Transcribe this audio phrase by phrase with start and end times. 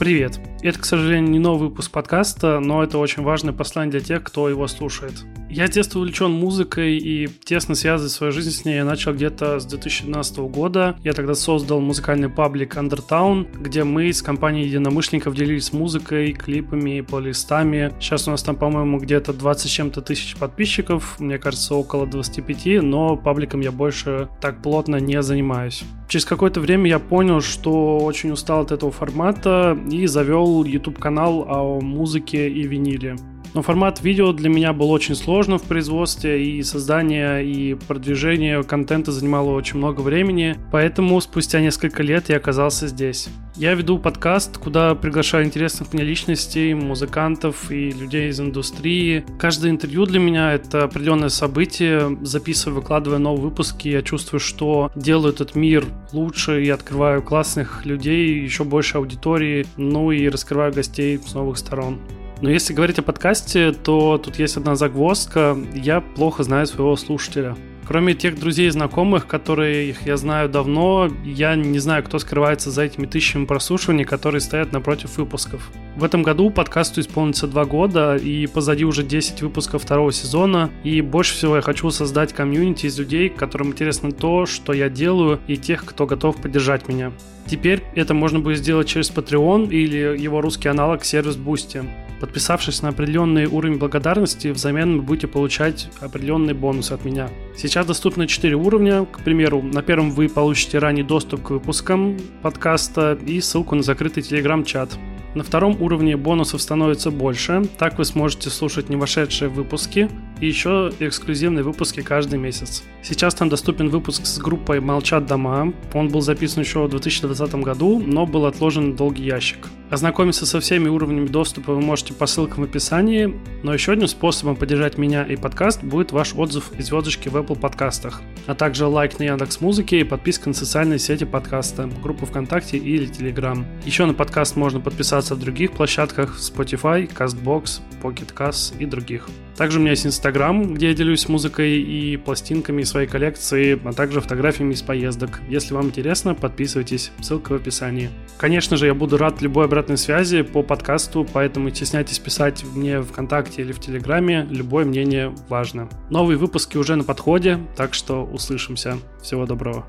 [0.00, 0.40] Привет!
[0.62, 4.48] Это, к сожалению, не новый выпуск подкаста, но это очень важное послание для тех, кто
[4.48, 5.26] его слушает.
[5.50, 9.58] Я с детства увлечен музыкой и тесно связываю свою жизнь с ней я начал где-то
[9.58, 10.96] с 2012 года.
[11.02, 17.92] Я тогда создал музыкальный паблик Undertown, где мы с компанией единомышленников делились музыкой, клипами, плейлистами.
[17.98, 23.16] Сейчас у нас там, по-моему, где-то 20 чем-то тысяч подписчиков, мне кажется, около 25, но
[23.16, 25.82] пабликом я больше так плотно не занимаюсь.
[26.08, 31.80] Через какое-то время я понял, что очень устал от этого формата и завел YouTube-канал о
[31.80, 33.16] музыке и виниле.
[33.54, 39.10] Но формат видео для меня был очень сложным в производстве, и создание и продвижение контента
[39.12, 43.28] занимало очень много времени, поэтому спустя несколько лет я оказался здесь.
[43.56, 49.24] Я веду подкаст, куда приглашаю интересных мне личностей, музыкантов и людей из индустрии.
[49.38, 52.16] Каждое интервью для меня— это определенное событие.
[52.22, 58.40] Записываю, выкладывая новые выпуски, я чувствую, что делаю этот мир лучше и открываю классных людей,
[58.40, 61.98] еще больше аудитории, ну и раскрываю гостей с новых сторон.
[62.42, 65.56] Но если говорить о подкасте, то тут есть одна загвоздка.
[65.74, 67.56] Я плохо знаю своего слушателя.
[67.90, 72.70] Кроме тех друзей и знакомых, которые их я знаю давно, я не знаю, кто скрывается
[72.70, 75.72] за этими тысячами прослушиваний, которые стоят напротив выпусков.
[75.96, 81.00] В этом году подкасту исполнится два года, и позади уже 10 выпусков второго сезона, и
[81.00, 85.56] больше всего я хочу создать комьюнити из людей, которым интересно то, что я делаю, и
[85.56, 87.10] тех, кто готов поддержать меня.
[87.48, 91.84] Теперь это можно будет сделать через Patreon или его русский аналог сервис Boosty.
[92.20, 97.30] Подписавшись на определенный уровень благодарности, взамен вы будете получать определенные бонусы от меня.
[97.56, 99.06] Сейчас доступны 4 уровня.
[99.06, 104.22] К примеру, на первом вы получите ранний доступ к выпускам подкаста и ссылку на закрытый
[104.22, 104.98] телеграм-чат.
[105.34, 110.10] На втором уровне бонусов становится больше, так вы сможете слушать не вошедшие выпуски
[110.40, 112.82] и еще эксклюзивные выпуски каждый месяц.
[113.02, 115.72] Сейчас там доступен выпуск с группой «Молчат дома».
[115.94, 119.68] Он был записан еще в 2020 году, но был отложен в долгий ящик.
[119.90, 124.54] Ознакомиться со всеми уровнями доступа вы можете по ссылкам в описании, но еще одним способом
[124.54, 129.18] поддержать меня и подкаст будет ваш отзыв и звездочки в Apple подкастах, а также лайк
[129.18, 133.64] на Яндекс Музыке и подписка на социальные сети подкаста, группу ВКонтакте или Telegram.
[133.84, 139.28] Еще на подкаст можно подписаться в других площадках Spotify, CastBox, Pocket Cast и других.
[139.60, 144.22] Также у меня есть Инстаграм, где я делюсь музыкой и пластинками своей коллекции, а также
[144.22, 145.42] фотографиями из поездок.
[145.50, 148.08] Если вам интересно, подписывайтесь, ссылка в описании.
[148.38, 153.00] Конечно же, я буду рад любой обратной связи по подкасту, поэтому не стесняйтесь писать мне
[153.00, 155.90] в ВКонтакте или в Телеграме, любое мнение важно.
[156.08, 158.96] Новые выпуски уже на подходе, так что услышимся.
[159.20, 159.84] Всего доброго.